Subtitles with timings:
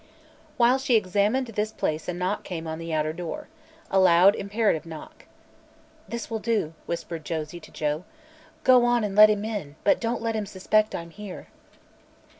[0.57, 3.49] While she examined this place a knock came on the outer door
[3.91, 5.27] a loud, imperative knock.
[6.07, 8.03] "This will do," whispered Josie to Joe.
[8.63, 11.49] "Go an let him in, but don't let him suspect I'm here."